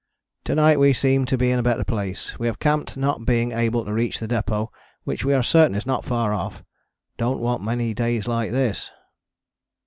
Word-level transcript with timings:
To 0.45 0.55
night 0.55 0.79
we 0.79 0.93
seem 0.93 1.25
to 1.25 1.37
be 1.37 1.51
in 1.51 1.59
a 1.59 1.61
better 1.61 1.83
place. 1.83 2.39
We 2.39 2.47
have 2.47 2.57
camped 2.57 2.97
not 2.97 3.23
being 3.23 3.51
able 3.51 3.85
to 3.85 3.93
reach 3.93 4.17
the 4.19 4.27
depôt, 4.27 4.69
which 5.03 5.23
we 5.23 5.35
are 5.35 5.43
certain 5.43 5.75
is 5.75 5.85
not 5.85 6.05
far 6.05 6.33
off. 6.33 6.63
Dont 7.19 7.39
want 7.39 7.61
many 7.63 7.93
days 7.93 8.27
like 8.27 8.49
this. 8.49 8.89